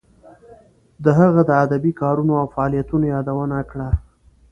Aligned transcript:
د 1.03 1.05
هغه 1.19 1.41
د 1.49 1.51
ادبی 1.63 1.91
کارونو 2.01 2.33
او 2.41 2.45
فعالیتونو 2.55 3.05
یادونه 3.13 3.57
کړه. 3.71 3.89